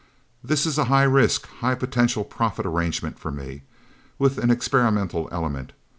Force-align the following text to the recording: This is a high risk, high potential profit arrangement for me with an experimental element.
This 0.43 0.65
is 0.65 0.79
a 0.79 0.85
high 0.85 1.03
risk, 1.03 1.45
high 1.59 1.75
potential 1.75 2.23
profit 2.23 2.65
arrangement 2.65 3.19
for 3.19 3.29
me 3.29 3.61
with 4.17 4.39
an 4.39 4.49
experimental 4.49 5.29
element. 5.31 5.73